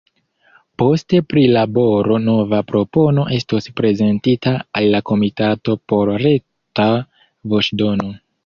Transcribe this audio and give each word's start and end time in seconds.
Post 0.81 1.15
prilaboro 1.33 2.17
nova 2.23 2.61
propono 2.71 3.27
estos 3.37 3.69
prezentita 3.83 4.55
al 4.81 4.89
la 4.97 5.03
komitato 5.13 5.79
por 5.93 6.15
reta 6.27 6.91
voĉdono. 7.55 8.15